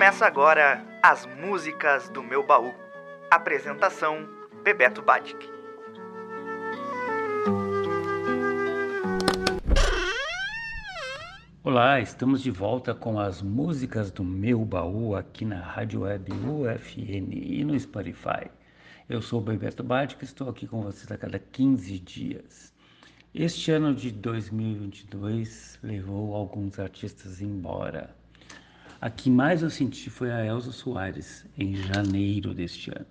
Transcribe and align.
Começa 0.00 0.24
agora 0.24 0.82
as 1.02 1.26
músicas 1.26 2.08
do 2.08 2.22
meu 2.22 2.42
baú. 2.42 2.72
Apresentação: 3.30 4.26
Bebeto 4.64 5.02
Batic. 5.02 5.36
Olá, 11.62 12.00
estamos 12.00 12.42
de 12.42 12.50
volta 12.50 12.94
com 12.94 13.20
as 13.20 13.42
músicas 13.42 14.10
do 14.10 14.24
meu 14.24 14.64
baú 14.64 15.14
aqui 15.14 15.44
na 15.44 15.60
Rádio 15.60 16.00
Web 16.00 16.32
UFN 16.32 17.34
e 17.34 17.62
no 17.62 17.78
Spotify. 17.78 18.50
Eu 19.06 19.20
sou 19.20 19.38
o 19.38 19.44
Bebeto 19.44 19.84
Batic, 19.84 20.22
estou 20.22 20.48
aqui 20.48 20.66
com 20.66 20.80
vocês 20.80 21.12
a 21.12 21.18
cada 21.18 21.38
15 21.38 21.98
dias. 21.98 22.72
Este 23.34 23.70
ano 23.70 23.94
de 23.94 24.10
2022 24.10 25.78
levou 25.82 26.34
alguns 26.34 26.78
artistas 26.78 27.42
embora. 27.42 28.18
A 29.02 29.08
que 29.08 29.30
mais 29.30 29.62
eu 29.62 29.70
senti 29.70 30.10
foi 30.10 30.30
a 30.30 30.44
Elza 30.44 30.72
Soares, 30.72 31.46
em 31.56 31.74
janeiro 31.74 32.52
deste 32.52 32.90
ano. 32.90 33.06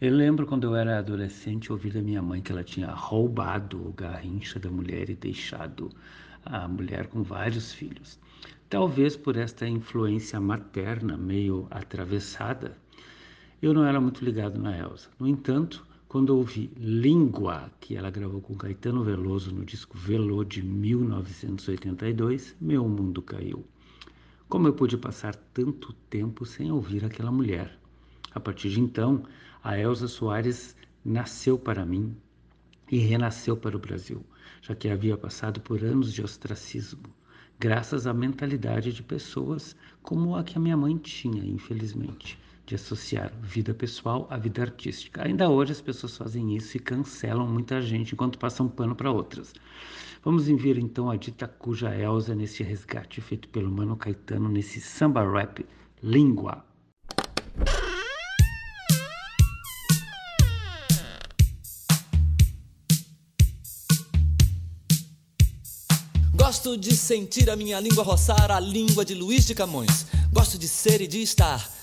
Eu 0.00 0.14
lembro 0.14 0.46
quando 0.46 0.64
eu 0.64 0.74
era 0.74 0.98
adolescente 0.98 1.70
ouvir 1.70 1.92
da 1.92 2.00
minha 2.00 2.22
mãe 2.22 2.40
que 2.40 2.50
ela 2.50 2.64
tinha 2.64 2.90
roubado 2.90 3.86
o 3.86 3.92
garrincha 3.92 4.58
da 4.58 4.70
mulher 4.70 5.10
e 5.10 5.14
deixado 5.14 5.90
a 6.42 6.66
mulher 6.66 7.08
com 7.08 7.22
vários 7.22 7.70
filhos. 7.70 8.18
Talvez 8.70 9.14
por 9.14 9.36
esta 9.36 9.68
influência 9.68 10.40
materna 10.40 11.18
meio 11.18 11.66
atravessada, 11.70 12.74
eu 13.60 13.74
não 13.74 13.84
era 13.84 14.00
muito 14.00 14.24
ligado 14.24 14.58
na 14.58 14.74
Elsa. 14.74 15.10
No 15.18 15.28
entanto, 15.28 15.86
quando 16.08 16.34
ouvi 16.34 16.70
Língua, 16.78 17.70
que 17.78 17.94
ela 17.94 18.08
gravou 18.10 18.40
com 18.40 18.56
Caetano 18.56 19.04
Veloso 19.04 19.54
no 19.54 19.66
disco 19.66 19.98
Velô 19.98 20.42
de 20.44 20.62
1982, 20.62 22.56
meu 22.58 22.88
mundo 22.88 23.20
caiu. 23.20 23.66
Como 24.50 24.66
eu 24.66 24.74
pude 24.74 24.96
passar 24.96 25.36
tanto 25.54 25.92
tempo 26.10 26.44
sem 26.44 26.72
ouvir 26.72 27.04
aquela 27.04 27.30
mulher? 27.30 27.78
A 28.32 28.40
partir 28.40 28.68
de 28.68 28.80
então, 28.80 29.22
a 29.62 29.78
Elza 29.78 30.08
Soares 30.08 30.76
nasceu 31.04 31.56
para 31.56 31.86
mim 31.86 32.16
e 32.90 32.98
renasceu 32.98 33.56
para 33.56 33.76
o 33.76 33.80
Brasil, 33.80 34.26
já 34.60 34.74
que 34.74 34.88
havia 34.88 35.16
passado 35.16 35.60
por 35.60 35.84
anos 35.84 36.12
de 36.12 36.20
ostracismo, 36.20 37.14
graças 37.60 38.08
à 38.08 38.12
mentalidade 38.12 38.92
de 38.92 39.04
pessoas 39.04 39.76
como 40.02 40.34
a 40.34 40.42
que 40.42 40.58
a 40.58 40.60
minha 40.60 40.76
mãe 40.76 40.98
tinha, 40.98 41.44
infelizmente, 41.44 42.36
de 42.70 42.76
associar 42.76 43.32
vida 43.42 43.74
pessoal 43.74 44.28
à 44.30 44.36
vida 44.36 44.62
artística. 44.62 45.26
Ainda 45.26 45.50
hoje 45.50 45.72
as 45.72 45.80
pessoas 45.80 46.16
fazem 46.16 46.54
isso 46.54 46.76
e 46.76 46.80
cancelam 46.80 47.44
muita 47.44 47.82
gente 47.82 48.14
enquanto 48.14 48.38
passam 48.38 48.68
pano 48.68 48.94
para 48.94 49.10
outras. 49.10 49.52
Vamos 50.24 50.48
enviar 50.48 50.78
então 50.78 51.10
a 51.10 51.16
dita 51.16 51.48
cuja 51.48 51.92
Elza 51.92 52.32
nesse 52.32 52.62
resgate 52.62 53.20
feito 53.20 53.48
pelo 53.48 53.68
Mano 53.68 53.96
Caetano 53.96 54.48
nesse 54.48 54.80
samba 54.80 55.28
rap 55.28 55.66
Língua. 56.00 56.64
Gosto 66.36 66.76
de 66.76 66.94
sentir 66.94 67.50
a 67.50 67.56
minha 67.56 67.80
língua 67.80 68.04
roçar 68.04 68.52
a 68.52 68.60
língua 68.60 69.04
de 69.04 69.14
Luiz 69.14 69.44
de 69.44 69.56
Camões. 69.56 70.06
Gosto 70.32 70.56
de 70.56 70.68
ser 70.68 71.00
e 71.00 71.08
de 71.08 71.20
estar 71.20 71.79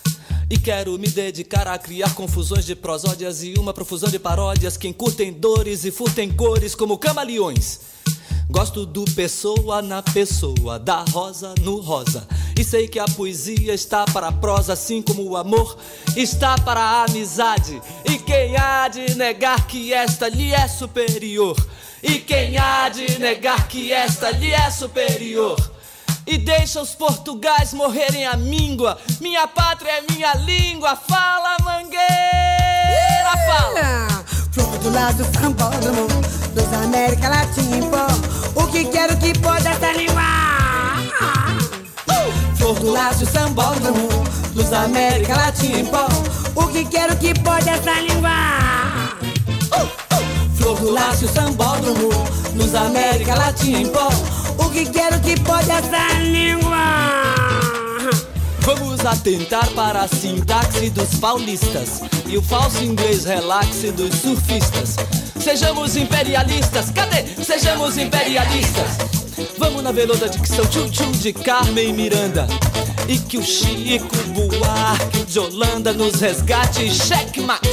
e 0.49 0.57
quero 0.57 0.97
me 0.97 1.07
dedicar 1.07 1.67
a 1.67 1.77
criar 1.77 2.15
confusões 2.15 2.65
de 2.65 2.75
prosódias 2.75 3.43
e 3.43 3.55
uma 3.57 3.73
profusão 3.73 4.09
de 4.09 4.17
paródias 4.17 4.77
que 4.77 4.87
encurtem 4.87 5.33
dores 5.33 5.83
e 5.83 5.91
furtem 5.91 6.31
cores 6.31 6.73
como 6.73 6.97
camaleões. 6.97 7.81
Gosto 8.49 8.85
do 8.85 9.03
pessoa 9.11 9.81
na 9.81 10.01
pessoa, 10.01 10.79
da 10.79 11.03
rosa 11.11 11.53
no 11.61 11.81
rosa. 11.81 12.25
E 12.57 12.63
sei 12.63 12.87
que 12.87 12.97
a 12.97 13.03
poesia 13.03 13.73
está 13.73 14.05
para 14.05 14.29
a 14.29 14.31
prosa, 14.31 14.71
assim 14.71 15.01
como 15.01 15.21
o 15.21 15.35
amor 15.35 15.77
está 16.15 16.55
para 16.55 16.79
a 16.79 17.03
amizade. 17.03 17.81
E 18.05 18.17
quem 18.17 18.55
há 18.55 18.87
de 18.87 19.15
negar 19.15 19.67
que 19.67 19.93
esta 19.93 20.29
lhe 20.29 20.53
é 20.53 20.65
superior? 20.65 21.57
E 22.01 22.19
quem 22.19 22.57
há 22.57 22.87
de 22.87 23.19
negar 23.19 23.67
que 23.67 23.91
esta 23.91 24.31
lhe 24.31 24.51
é 24.51 24.71
superior? 24.71 25.76
E 26.27 26.37
deixa 26.37 26.81
os 26.81 26.93
portugais 26.93 27.73
morrerem 27.73 28.27
a 28.27 28.35
míngua. 28.35 28.97
Minha 29.21 29.47
pátria 29.47 29.91
é 29.91 30.03
minha 30.11 30.33
língua. 30.33 30.95
Fala, 30.95 31.55
mangueira, 31.63 33.31
fala. 33.47 34.07
Flor 34.51 34.77
do 34.79 34.91
lado 34.91 35.23
sambódromo 35.39 36.07
dos 36.53 36.73
América 36.83 37.29
Latina 37.29 37.77
em 37.77 37.89
pó. 37.89 38.07
O 38.61 38.67
que 38.67 38.85
quero 38.85 39.15
que 39.17 39.33
pode 39.39 39.67
língua? 39.97 40.21
Flor 42.57 42.79
do 42.79 42.91
laço 42.91 43.25
sambódromo 43.25 44.07
dos 44.53 44.73
América 44.73 45.35
Latina 45.37 45.79
em 45.79 45.85
pó. 45.85 46.07
O 46.55 46.67
que 46.67 46.83
quero 46.85 47.15
que 47.17 47.33
pode 47.39 47.69
essa 47.69 47.99
língua? 48.01 48.29
Flor 50.57 50.77
do 50.79 50.91
laço 50.91 51.27
sambódromo 51.27 52.09
nos 52.53 52.75
América 52.75 53.35
Latina 53.35 53.79
em 53.79 53.87
pó. 53.87 54.09
Que 54.77 54.85
quero 54.85 55.19
que 55.21 55.35
pode 55.41 55.71
essa 55.71 56.19
língua? 56.19 56.77
Vamos 58.59 59.03
atentar 59.03 59.67
para 59.71 60.03
a 60.03 60.07
sintaxe 60.07 60.91
dos 60.91 61.15
paulistas 61.15 62.03
e 62.27 62.37
o 62.37 62.43
falso 62.43 62.83
inglês 62.83 63.25
relaxe 63.25 63.89
dos 63.89 64.13
surfistas. 64.13 64.97
Sejamos 65.41 65.95
imperialistas, 65.95 66.91
cadê? 66.91 67.25
Sejamos 67.43 67.97
imperialistas. 67.97 68.99
Vamos 69.57 69.81
na 69.81 69.91
veluda 69.91 70.29
dicção 70.29 70.67
tchum-tchum 70.67 71.09
de 71.09 71.33
Carmen 71.33 71.91
Miranda. 71.91 72.45
E 73.07 73.17
que 73.17 73.39
o 73.39 73.43
Chico 73.43 74.15
Buarque 74.27 75.23
de 75.25 75.39
Holanda 75.39 75.91
nos 75.91 76.21
resgate 76.21 76.87
checkmate. 76.93 77.67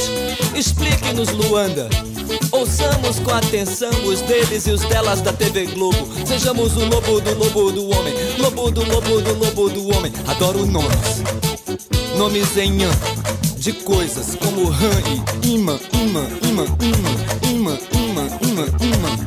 Explique-nos, 0.55 1.29
Luanda. 1.29 1.87
Ouçamos 2.51 3.19
com 3.19 3.31
atenção 3.31 3.91
os 4.05 4.21
deles 4.21 4.67
e 4.67 4.71
os 4.71 4.81
delas 4.81 5.21
da 5.21 5.33
TV 5.33 5.65
Globo. 5.67 6.07
Sejamos 6.25 6.75
o 6.77 6.85
lobo 6.85 7.19
do 7.21 7.33
lobo 7.37 7.71
do 7.71 7.89
homem. 7.89 8.13
Lobo 8.39 8.71
do 8.71 8.83
lobo 8.83 9.21
do 9.21 9.33
lobo 9.33 9.69
do 9.69 9.95
homem. 9.95 10.11
Adoro 10.27 10.65
nomes. 10.65 11.23
Nomes 12.17 12.57
em 12.57 12.83
an 12.83 12.91
de 13.65 13.73
coisas 13.73 14.35
como 14.35 14.69
ran 14.69 15.01
e 15.43 15.55
imã, 15.55 15.79
imã, 15.91 16.27
imã, 16.43 16.65
imã, 16.79 17.09
imã, 17.41 17.77
imã, 17.91 18.27
imã, 18.41 18.65
imã. 18.79 19.25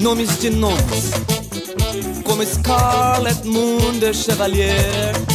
Nomes 0.00 0.38
de 0.38 0.50
nomes. 0.50 1.10
Como 2.22 2.46
Scarlet 2.46 3.44
Moon 3.44 3.98
de 3.98 4.14
Chevalier. 4.14 5.29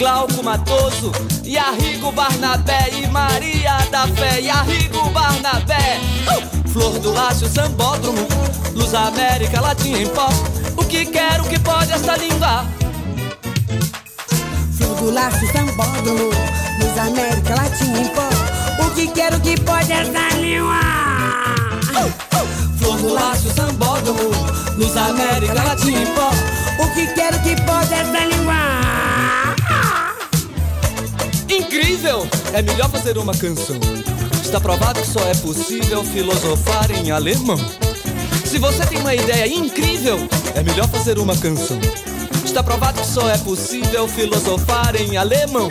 Glauco 0.00 0.42
Matoso, 0.42 1.12
e 1.44 1.58
Arrigo 1.58 2.10
Barnabé 2.10 2.88
e 2.90 3.06
Maria 3.08 3.76
da 3.90 4.06
Fé, 4.08 4.40
e 4.40 4.48
Arrigo 4.48 5.10
Barnabé. 5.10 6.00
Uh! 6.26 6.68
Flor 6.70 6.98
do 7.00 7.12
Lácio 7.12 7.46
Sambódromo, 7.46 8.26
Luz 8.72 8.94
América 8.94 9.60
Latina 9.60 9.98
em 9.98 10.08
pó. 10.08 10.30
O 10.78 10.86
que 10.86 11.04
quero 11.04 11.44
que 11.44 11.58
pode 11.58 11.92
essa 11.92 12.16
língua? 12.16 12.64
Flor 14.78 14.96
do 14.96 15.10
Lácio 15.10 15.52
Sambódromo, 15.52 16.30
Luz 16.80 16.98
América 16.98 17.54
Latina 17.56 18.00
em 18.00 18.08
pó. 18.08 18.82
O 18.82 18.90
que 18.94 19.06
quero 19.08 19.38
que 19.40 19.60
pode 19.60 19.92
essa 19.92 20.34
língua? 20.38 20.80
Uh! 21.92 22.06
Uh! 22.06 22.78
Flor 22.78 22.96
do 22.96 23.12
Lácio 23.12 23.52
Sambódromo, 23.52 24.30
Luz 24.78 24.96
América 24.96 25.62
Latina 25.62 26.00
em 26.00 26.06
pó. 26.14 26.30
O 26.82 26.94
que 26.94 27.06
quero 27.08 27.38
que 27.42 27.54
pode 27.66 27.92
essa 27.92 28.24
língua? 28.24 29.49
Incrível! 31.90 32.24
É 32.54 32.62
melhor 32.62 32.88
fazer 32.88 33.18
uma 33.18 33.34
canção. 33.34 33.76
Está 34.40 34.60
provado 34.60 35.00
que 35.00 35.08
só 35.08 35.18
é 35.26 35.34
possível 35.34 36.04
filosofar 36.04 36.88
em 36.92 37.10
alemão. 37.10 37.58
Se 38.44 38.58
você 38.58 38.86
tem 38.86 38.98
uma 38.98 39.12
ideia 39.12 39.52
incrível, 39.52 40.16
é 40.54 40.62
melhor 40.62 40.88
fazer 40.88 41.18
uma 41.18 41.36
canção. 41.36 41.80
Está 42.44 42.62
provado 42.62 43.00
que 43.00 43.06
só 43.08 43.28
é 43.28 43.36
possível 43.38 44.06
filosofar 44.06 44.94
em 44.94 45.16
alemão. 45.16 45.68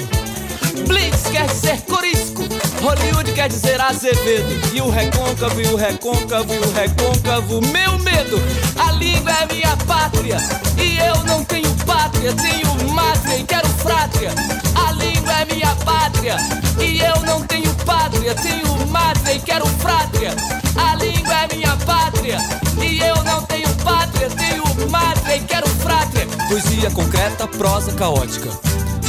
Blitz 0.85 1.23
quer 1.31 1.47
dizer 1.47 1.79
corisco, 1.83 2.43
Hollywood 2.81 3.31
quer 3.31 3.47
dizer 3.47 3.79
Azevedo. 3.79 4.75
E 4.75 4.81
o 4.81 4.89
recôncavo, 4.89 5.61
e 5.61 5.67
o 5.67 5.77
recôncavo, 5.77 6.53
e 6.53 6.57
o 6.57 6.71
recôncavo, 6.73 7.61
meu 7.71 7.97
medo. 7.99 8.37
A 8.79 8.91
língua 8.93 9.31
é 9.31 9.53
minha 9.53 9.77
pátria, 9.85 10.37
e 10.77 10.97
eu 10.99 11.23
não 11.25 11.43
tenho 11.43 11.69
pátria, 11.85 12.33
tenho 12.33 12.93
mátria 12.93 13.37
e 13.37 13.43
quero 13.43 13.67
frátria. 13.67 14.31
A 14.75 14.91
língua 14.93 15.33
é 15.33 15.45
minha 15.45 15.75
pátria, 15.77 16.37
e 16.79 17.01
eu 17.01 17.21
não 17.25 17.45
tenho 17.45 17.73
pátria, 17.85 18.33
tenho 18.35 18.87
mátria 18.87 19.33
e 19.33 19.39
quero 19.39 19.65
frátria. 19.65 20.35
A 20.75 20.95
língua 20.95 21.33
é 21.33 21.55
minha 21.55 21.75
pátria, 21.85 22.37
e 22.81 22.99
eu 22.99 23.23
não 23.23 23.43
tenho 23.43 23.69
pátria, 23.83 24.29
tenho 24.29 24.89
mátria 24.89 25.35
e 25.35 25.41
quero 25.41 25.67
frátria. 25.67 26.25
Poesia 26.47 26.89
concreta, 26.91 27.47
prosa 27.47 27.91
caótica, 27.91 28.49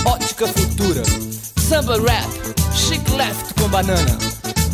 ótica 0.04 0.48
futura, 0.48 1.02
samba 1.56 1.96
rap, 1.96 2.28
chic 2.74 3.08
left 3.12 3.54
com 3.54 3.68
banana. 3.68 4.18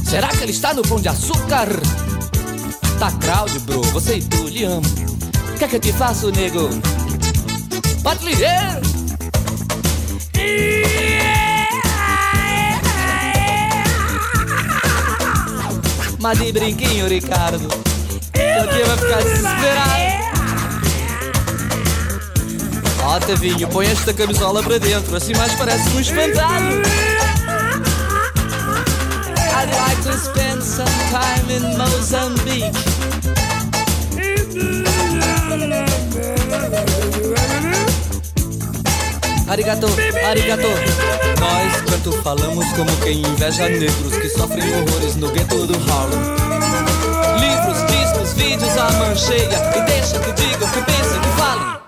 Será 0.04 0.28
que 0.28 0.42
ele 0.42 0.52
está 0.52 0.72
no 0.72 0.82
pão 0.82 1.00
de 1.00 1.08
açúcar? 1.08 1.69
Tá 2.98 3.12
crowd, 3.12 3.58
bro, 3.60 3.82
você 3.82 4.16
e 4.16 4.22
tu, 4.22 4.48
lhe 4.48 4.64
amo. 4.64 4.87
O 5.54 5.58
que 5.58 5.64
é 5.64 5.69
que 5.69 5.76
eu 5.76 5.81
te 5.81 5.93
faço, 5.93 6.31
nego? 6.31 6.70
Pode 8.02 8.25
ligar? 8.25 8.81
Mas 16.19 16.38
de 16.38 16.52
brinquinho, 16.52 17.06
Ricardo. 17.06 17.69
eu 18.34 18.66
dia 18.72 18.84
vai 18.87 18.96
ficar 18.96 19.22
desesperado. 19.22 20.16
Ó, 23.04 23.16
oh, 23.16 23.20
Tavinho, 23.20 23.69
põe 23.69 23.87
esta 23.87 24.12
camisola 24.12 24.62
pra 24.62 24.78
dentro, 24.78 25.14
assim 25.14 25.34
mais 25.37 25.54
parece 25.54 25.88
um 25.90 26.00
espantado. 26.00 27.15
I'd 29.58 29.70
like 29.70 30.02
to 30.02 30.12
spend 30.12 30.62
some 30.62 30.96
time 31.08 31.48
in 31.48 31.62
Mozambique. 31.78 32.76
Arigato, 39.48 39.86
arigato. 40.26 40.68
Nós, 41.40 41.80
canto, 41.90 42.12
falamos 42.22 42.66
como 42.72 42.94
quem 42.98 43.22
inveja 43.22 43.66
negros 43.70 44.16
que 44.20 44.28
sofrem 44.28 44.68
horrores 44.74 45.16
no 45.16 45.30
gueto 45.30 45.66
do 45.66 45.74
Harlem. 45.90 46.20
Livros, 47.40 47.78
discos, 47.90 48.34
vídeos, 48.34 48.76
a 48.76 48.90
mancheia. 48.98 49.58
E 49.74 49.80
deixa 49.86 50.18
que 50.18 50.32
digam, 50.32 50.68
que 50.68 50.82
pensem, 50.82 51.18
que 51.18 51.28
falem. 51.38 51.85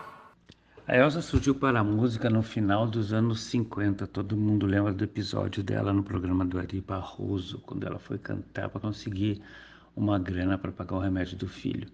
A 0.91 0.97
Elsa 0.97 1.21
surgiu 1.21 1.55
para 1.55 1.81
a 1.81 1.85
música 1.85 2.31
no 2.31 2.43
final 2.43 2.87
dos 2.87 3.13
anos 3.13 3.43
50. 3.43 4.07
Todo 4.07 4.39
mundo 4.39 4.65
lembra 4.65 4.91
do 4.91 5.05
episódio 5.05 5.63
dela 5.63 5.93
no 5.93 6.03
programa 6.03 6.47
do 6.47 6.59
Ari 6.59 6.81
Barroso, 6.81 7.59
quando 7.59 7.87
ela 7.87 7.99
foi 7.99 8.17
cantar 8.17 8.71
para 8.71 8.81
conseguir 8.81 9.43
uma 9.95 10.19
grana 10.19 10.57
para 10.57 10.73
pagar 10.73 10.97
o 10.97 11.01
remédio 11.01 11.37
do 11.37 11.47
filho. 11.47 11.87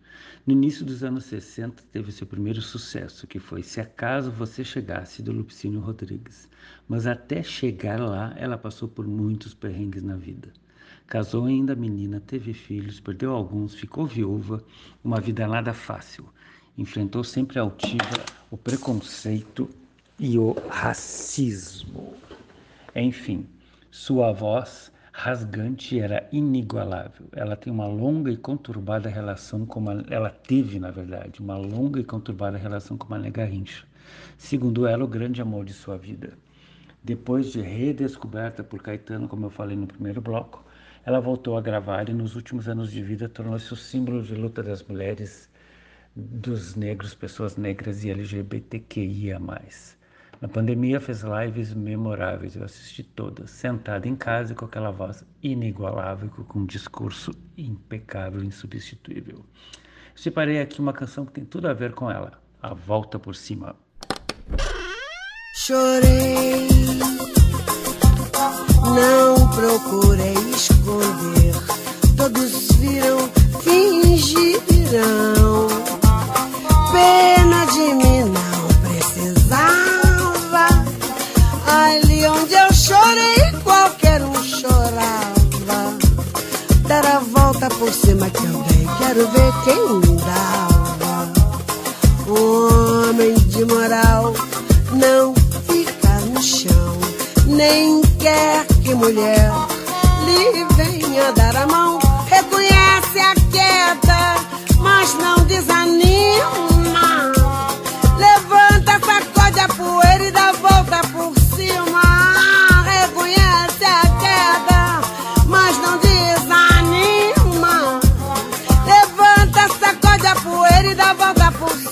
No 0.47 0.53
início 0.53 0.87
dos 0.87 1.03
anos 1.03 1.25
60, 1.25 1.83
teve 1.91 2.13
seu 2.13 2.25
primeiro 2.25 2.63
sucesso, 2.63 3.27
que 3.27 3.41
foi 3.41 3.65
Se 3.65 3.81
Acaso 3.81 4.31
Você 4.31 4.63
Chegasse, 4.63 5.25
do 5.25 5.33
Lupicínio 5.33 5.81
Rodrigues. 5.81 6.49
Mas 6.89 7.05
até 7.05 7.43
chegar 7.43 7.99
lá, 7.99 8.33
ela 8.37 8.57
passou 8.57 8.87
por 8.89 9.09
muitos 9.09 9.55
perrengues 9.55 10.05
na 10.05 10.15
vida. 10.15 10.53
Casou 11.09 11.47
ainda 11.47 11.75
menina, 11.75 12.21
teve 12.21 12.55
filhos, 12.55 13.01
perdeu 13.01 13.33
alguns, 13.33 13.75
ficou 13.75 14.07
viúva, 14.07 14.63
uma 15.03 15.21
vida 15.21 15.49
nada 15.49 15.75
fácil. 15.75 16.33
Enfrentou 16.77 17.23
sempre 17.23 17.59
a 17.59 17.63
altiva, 17.63 18.25
o 18.51 18.57
preconceito 18.57 19.71
e 20.19 20.39
o 20.39 20.57
racismo. 20.69 22.15
Enfim, 22.95 23.47
sua 23.91 24.33
voz 24.33 24.93
rasgante 25.13 26.01
era 26.01 26.29
inigualável. 26.33 27.27
Ela 27.33 27.55
tem 27.55 27.73
uma 27.73 27.87
longa 27.87 28.33
e 28.33 28.37
conturbada 28.37 29.09
relação 29.09 29.65
com 29.65 29.79
uma, 29.79 30.05
ela 30.11 30.31
teve, 30.31 30.81
na 30.81 30.91
verdade, 30.91 31.41
uma 31.41 31.57
longa 31.57 32.01
e 32.01 32.05
conturbada 32.05 32.59
relação 32.59 32.99
com 32.99 33.09
Mané 33.09 33.31
Garrincha. 33.31 33.85
Segundo 34.37 34.87
ela, 34.87 35.05
o 35.05 35.09
grande 35.09 35.41
amor 35.41 35.65
de 35.65 35.73
sua 35.73 35.97
vida. 35.97 36.33
Depois 37.03 37.53
de 37.53 37.61
redescoberta 37.61 38.65
por 38.65 38.83
Caetano, 38.83 39.29
como 39.29 39.47
eu 39.47 39.51
falei 39.51 39.77
no 39.77 39.87
primeiro 39.87 40.21
bloco, 40.21 40.65
ela 41.07 41.21
voltou 41.21 41.57
a 41.57 41.61
gravar 41.61 42.09
e 42.09 42.13
nos 42.13 42.35
últimos 42.35 42.69
anos 42.69 42.91
de 42.91 43.03
vida 43.03 43.29
tornou-se 43.29 43.73
o 43.73 43.77
símbolo 43.77 44.23
de 44.23 44.35
luta 44.35 44.63
das 44.63 44.83
mulheres, 44.83 45.49
dos 46.15 46.77
negros, 46.77 47.15
pessoas 47.15 47.57
negras 47.57 48.05
e 48.05 48.11
LGBTQIA+. 48.11 49.41
Na 50.41 50.49
pandemia 50.49 51.01
fez 51.01 51.23
lives 51.23 51.73
memoráveis, 51.73 52.55
eu 52.55 52.65
assisti 52.65 53.03
todas, 53.03 53.51
sentada 53.51 54.07
em 54.07 54.15
casa 54.15 54.55
com 54.55 54.65
aquela 54.65 54.91
voz 54.91 55.25
inigualável, 55.43 56.29
com 56.29 56.61
um 56.61 56.67
discurso 56.67 57.33
impecável, 57.57 58.43
insubstituível. 58.43 59.45
Separei 60.15 60.61
aqui 60.61 60.81
uma 60.81 60.93
canção 60.93 61.25
que 61.25 61.33
tem 61.33 61.45
tudo 61.45 61.67
a 61.69 61.73
ver 61.73 61.95
com 61.95 62.11
ela, 62.11 62.33
A 62.63 62.75
Volta 62.75 63.19
por 63.19 63.35
Cima. 63.35 63.75
Chorei, 65.57 66.69
não 68.85 69.51
procurei 69.51 70.35
esconder, 70.53 71.55
todos 72.17 72.69
viram, 72.77 73.19
fingirão. 73.63 74.55
Pena 76.95 77.67
de 77.67 77.93
mim 77.95 78.25
não 78.31 78.65
Ali 81.67 82.25
onde 82.25 82.55
eu 82.55 82.73
chorei, 82.73 83.53
qualquer 83.65 84.23
um 84.23 84.35
chorava. 84.45 85.99
Dar 86.87 87.05
a 87.05 87.19
volta 87.19 87.69
por 87.69 87.93
cima 87.93 88.31
que 88.31 88.45
eu 88.45 88.63
dei, 88.69 88.87
quero 88.99 89.29
ver 89.29 89.53
quem 89.65 90.17
dava. 90.19 91.33
Homem 92.29 93.35
de 93.35 93.65
moral 93.65 94.33
não 94.93 95.35
fica 95.67 96.21
no 96.33 96.41
chão, 96.41 96.97
nem 97.49 98.03
quer 98.21 98.65
que 98.85 98.95
mulher 98.95 99.51
lhe 100.27 100.65
venha 100.77 101.33
dar 101.33 101.57
a 101.57 101.67
mão. 101.67 101.84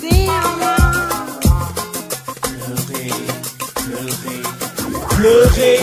Cima. 0.01 0.41
Pleurer, 5.17 5.79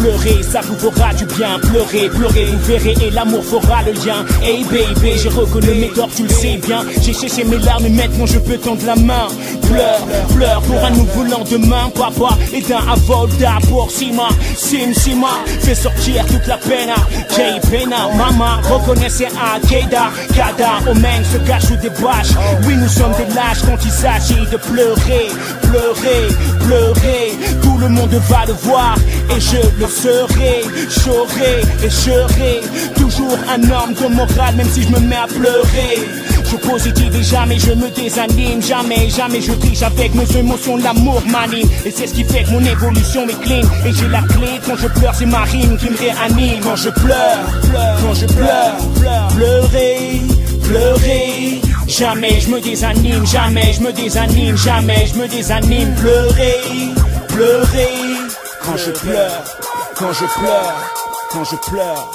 pleurer, 0.00 0.42
ça 0.42 0.60
vous 0.62 0.74
fera 0.74 1.14
du 1.14 1.24
bien. 1.26 1.60
Pleurer, 1.60 2.08
pleurer, 2.08 2.46
vous 2.46 2.58
verrez 2.64 2.94
et 3.06 3.10
l'amour 3.10 3.44
fera 3.44 3.82
le 3.82 3.92
lien. 3.92 4.24
Hey 4.42 4.64
baby, 4.64 5.16
j'ai 5.16 5.28
reconnu 5.28 5.74
mes 5.74 5.90
torts, 5.90 6.10
tu 6.14 6.24
le 6.24 6.28
sais 6.28 6.56
bien. 6.56 6.84
J'ai 7.00 7.12
cherché 7.12 7.44
mes 7.44 7.58
larmes 7.58 7.86
et 7.86 7.90
maintenant 7.90 8.26
je 8.26 8.38
peux 8.38 8.58
tendre 8.58 8.84
la 8.84 8.96
main. 8.96 9.28
Pleure, 9.74 10.06
pleure 10.36 10.62
pour 10.62 10.84
un 10.84 10.90
nouveau 10.90 11.24
lendemain. 11.24 11.90
Papa 11.96 12.38
est 12.52 12.70
un 12.70 12.92
avolda 12.92 13.58
pour 13.68 13.90
Sima, 13.90 14.28
Sim 14.56 14.94
Sima. 14.94 15.42
Fais 15.62 15.74
sortir 15.74 16.24
toute 16.26 16.46
la 16.46 16.58
peine. 16.58 16.90
Jay 17.34 17.58
Pena, 17.68 18.06
maman, 18.14 18.60
reconnaissez 18.70 19.26
à 19.26 19.58
Keda. 19.66 20.12
Kada, 20.32 20.88
Omen 20.88 21.24
se 21.24 21.38
cache 21.38 21.64
sous 21.64 21.76
des 21.76 21.90
bâches. 21.90 22.34
Oui, 22.68 22.76
nous 22.76 22.88
sommes 22.88 23.14
des 23.14 23.34
lâches 23.34 23.62
quand 23.66 23.84
il 23.84 23.90
s'agit 23.90 24.46
de 24.52 24.56
pleurer, 24.58 25.26
pleurer, 25.62 26.28
pleurer. 26.64 27.32
Tout 27.60 27.76
le 27.78 27.88
monde 27.88 28.14
va 28.28 28.44
le 28.46 28.52
voir 28.52 28.94
et 29.36 29.40
je 29.40 29.56
le 29.80 29.88
serai. 29.88 30.62
J'aurai 31.02 31.62
et 31.84 31.90
serai 31.90 32.60
toujours 32.94 33.36
un 33.52 33.60
homme 33.62 33.94
de 33.94 34.06
morale, 34.06 34.54
même 34.54 34.68
si 34.68 34.84
je 34.84 34.90
me 34.90 35.00
mets 35.00 35.16
à 35.16 35.26
pleurer. 35.26 35.98
Je 36.54 36.68
positive 36.68 37.16
et 37.16 37.22
jamais 37.22 37.58
je 37.58 37.72
me 37.72 37.90
désanime, 37.90 38.62
jamais, 38.62 39.10
jamais 39.10 39.40
je 39.40 39.52
triche 39.52 39.82
avec 39.82 40.14
mes 40.14 40.36
émotions, 40.36 40.76
l'amour 40.76 41.20
m'anime. 41.26 41.68
Et 41.84 41.90
c'est 41.90 42.06
ce 42.06 42.14
qui 42.14 42.22
fait 42.22 42.44
que 42.44 42.50
mon 42.50 42.64
évolution 42.64 43.26
est 43.28 43.40
clean. 43.40 43.62
Et 43.84 43.92
j'ai 43.92 44.08
la 44.08 44.22
clé 44.22 44.60
quand 44.64 44.76
je 44.76 44.86
pleure, 44.86 45.14
c'est 45.16 45.26
ma 45.26 45.42
rime 45.42 45.76
qui 45.76 45.90
me 45.90 45.96
réanime. 45.96 46.60
Quand 46.62 46.76
je 46.76 46.90
pleure, 46.90 47.38
quand 48.00 48.14
je 48.14 48.26
pleure, 48.26 48.76
pleurer, 49.34 50.20
pleurer. 50.62 51.60
Jamais 51.88 52.40
je 52.40 52.48
me 52.50 52.60
désanime, 52.60 53.26
jamais 53.26 53.72
je 53.72 53.80
me 53.80 53.92
désanime, 53.92 54.56
jamais 54.56 55.06
je 55.12 55.18
me 55.18 55.26
désanime. 55.26 55.92
Pleurer, 55.96 56.60
pleurer. 57.30 57.94
Quand 58.64 58.76
je 58.76 58.90
pleure, 58.92 59.44
quand 59.96 60.12
je 60.12 60.26
pleure, 60.38 60.92
quand 61.32 61.44
je 61.44 61.56
pleure. 61.68 62.10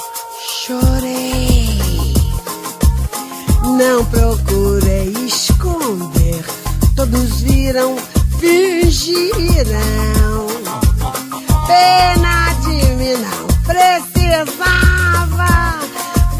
Chorei, 0.66 1.59
não 3.80 4.04
procurei 4.04 5.10
esconder, 5.26 6.44
todos 6.94 7.40
viram, 7.40 7.96
fingirão. 8.38 9.70
Pena 11.66 12.52
de 12.60 12.86
mim 12.96 13.16
não 13.16 13.46
precisava, 13.64 14.68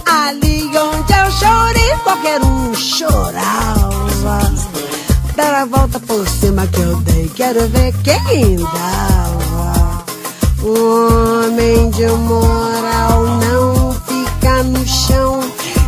ali 0.04 0.70
onde 0.76 1.12
eu 1.14 1.30
chorei, 1.30 1.97
qualquer 2.04 2.42
um 2.42 2.75
chorava. 2.75 4.52
Dar 5.35 5.62
a 5.62 5.64
volta 5.64 5.99
por 5.99 6.28
cima 6.28 6.66
que 6.66 6.80
eu 6.80 6.97
dei, 6.97 7.30
quero 7.35 7.66
ver 7.68 7.94
quem 8.02 8.56
dava. 8.56 10.04
Um 10.62 11.47
homem 11.47 11.88
de 11.88 12.06
moral 12.06 13.25
não 13.25 13.94
fica 14.06 14.62
no 14.62 14.87
chão, 14.87 15.40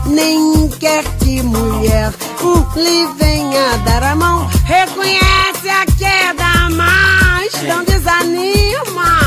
nem 0.07 0.62
quer 0.83 1.05
que 1.21 1.41
mulher 1.45 2.13
lhe 2.75 3.07
venha 3.17 3.77
dar 3.85 4.03
a 4.03 4.17
mão. 4.17 4.49
Reconhece 4.65 5.69
a 5.71 5.87
queda, 5.87 6.69
mas 6.71 7.63
não 7.63 7.85
desanima. 7.85 9.21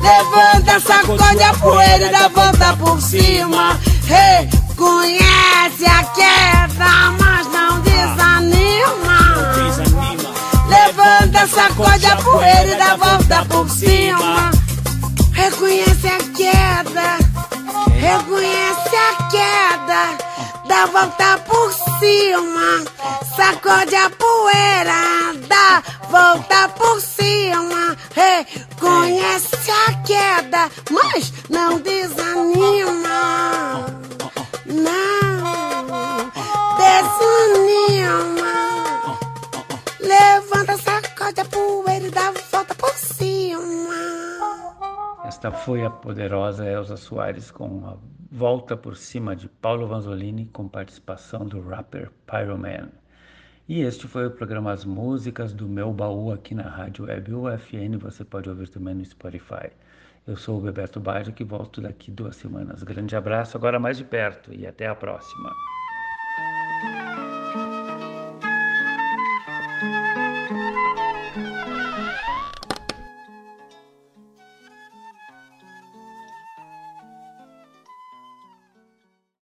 Levanta, 0.00 0.78
sacode 0.78 1.42
a 1.42 1.54
poeira 1.54 2.06
e 2.06 2.10
dá 2.10 2.28
volta 2.28 2.76
por 2.76 3.02
cima. 3.02 3.76
Reconhece 4.06 5.84
a 5.84 6.04
queda, 6.04 7.10
mas 7.18 7.48
não 7.48 7.80
desanima. 7.80 9.18
Levanta, 10.68 11.48
sacode 11.48 12.06
a 12.06 12.16
poeira 12.18 12.70
e 12.70 12.76
dá 12.76 12.94
volta 12.94 13.44
por 13.46 13.68
cima. 13.68 14.52
Reconhece 15.32 16.06
a 16.06 16.18
queda, 16.36 17.23
reconhece 18.04 18.96
poeira, 19.30 20.18
dá 20.66 20.86
volta 20.86 21.38
por 21.38 21.72
cima, 21.98 22.84
sacode 23.34 23.96
a 23.96 24.10
poeira, 24.10 25.32
dá 25.48 25.82
volta 26.10 26.68
por 26.68 27.00
cima, 27.00 27.96
reconhece 28.14 29.70
a 29.70 29.94
queda, 30.02 30.70
mas 30.90 31.32
não 31.48 31.80
desanima, 31.80 33.16
não 34.66 36.30
desanima. 36.76 38.54
Levanta, 40.00 40.76
sacode 40.76 41.40
a 41.40 41.44
poeira 41.46 41.63
Esta 45.44 45.58
foi 45.58 45.84
a 45.84 45.90
poderosa 45.90 46.64
Elza 46.66 46.96
Soares 46.96 47.50
com 47.50 47.86
a 47.86 47.98
volta 48.32 48.74
por 48.78 48.96
cima 48.96 49.36
de 49.36 49.46
Paulo 49.46 49.86
Vanzolini 49.86 50.46
com 50.46 50.66
participação 50.66 51.44
do 51.44 51.60
rapper 51.60 52.10
Pyroman. 52.26 52.88
E 53.68 53.82
este 53.82 54.08
foi 54.08 54.26
o 54.26 54.30
programa 54.30 54.72
As 54.72 54.86
Músicas 54.86 55.52
do 55.52 55.68
Meu 55.68 55.92
Baú 55.92 56.32
aqui 56.32 56.54
na 56.54 56.62
Rádio 56.62 57.04
Web 57.04 57.34
UFN. 57.34 57.98
Você 57.98 58.24
pode 58.24 58.48
ouvir 58.48 58.70
também 58.70 58.94
no 58.94 59.04
Spotify. 59.04 59.68
Eu 60.26 60.34
sou 60.34 60.56
o 60.56 60.62
Bebeto 60.62 60.98
Baggio 60.98 61.34
que 61.34 61.44
volto 61.44 61.82
daqui 61.82 62.10
duas 62.10 62.36
semanas. 62.36 62.82
Grande 62.82 63.14
abraço, 63.14 63.54
agora 63.54 63.78
mais 63.78 63.98
de 63.98 64.04
perto 64.04 64.50
e 64.50 64.66
até 64.66 64.86
a 64.86 64.94
próxima. 64.94 65.50